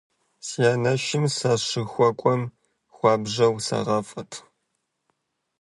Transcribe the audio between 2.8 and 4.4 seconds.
хуабжьэу сагъафӏэрт.